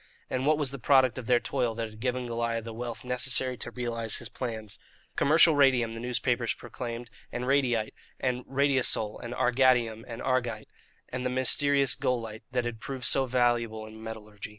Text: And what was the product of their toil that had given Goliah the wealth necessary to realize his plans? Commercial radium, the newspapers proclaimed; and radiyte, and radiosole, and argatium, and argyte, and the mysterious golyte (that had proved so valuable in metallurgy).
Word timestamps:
And 0.31 0.47
what 0.47 0.57
was 0.57 0.71
the 0.71 0.79
product 0.79 1.19
of 1.19 1.27
their 1.27 1.39
toil 1.39 1.75
that 1.75 1.87
had 1.87 1.99
given 1.99 2.25
Goliah 2.25 2.63
the 2.63 2.73
wealth 2.73 3.05
necessary 3.05 3.55
to 3.57 3.69
realize 3.69 4.15
his 4.17 4.29
plans? 4.29 4.79
Commercial 5.15 5.53
radium, 5.53 5.93
the 5.93 5.99
newspapers 5.99 6.55
proclaimed; 6.55 7.11
and 7.31 7.45
radiyte, 7.45 7.93
and 8.19 8.43
radiosole, 8.47 9.21
and 9.23 9.35
argatium, 9.35 10.03
and 10.07 10.19
argyte, 10.23 10.65
and 11.09 11.23
the 11.23 11.29
mysterious 11.29 11.95
golyte 11.95 12.41
(that 12.51 12.65
had 12.65 12.79
proved 12.79 13.05
so 13.05 13.27
valuable 13.27 13.85
in 13.85 14.01
metallurgy). 14.03 14.49